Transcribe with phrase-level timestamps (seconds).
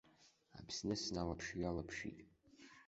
[0.57, 2.17] Аԥсны сналаԥш-ҩалаԥшит.